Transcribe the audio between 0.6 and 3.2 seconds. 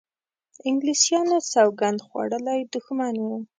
انګلیسیانو سوګند خوړولی دښمن